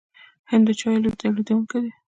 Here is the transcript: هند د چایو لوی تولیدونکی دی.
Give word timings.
هند 0.49 0.63
د 0.67 0.69
چایو 0.79 1.01
لوی 1.03 1.19
تولیدونکی 1.21 1.77
دی. 1.83 1.91